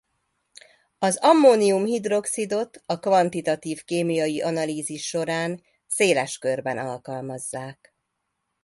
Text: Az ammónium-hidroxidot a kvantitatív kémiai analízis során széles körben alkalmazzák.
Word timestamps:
Az 0.99 1.17
ammónium-hidroxidot 1.17 2.83
a 2.85 2.99
kvantitatív 2.99 3.83
kémiai 3.83 4.41
analízis 4.41 5.07
során 5.07 5.63
széles 5.87 6.37
körben 6.37 6.77
alkalmazzák. 6.77 7.95